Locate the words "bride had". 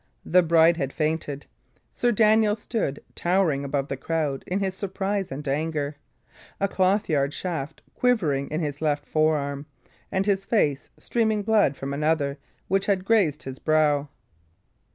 0.41-0.91